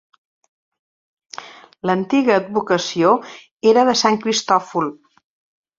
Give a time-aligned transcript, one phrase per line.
[1.89, 3.13] L'antiga advocació
[3.75, 4.93] era de Sant Cristòfol.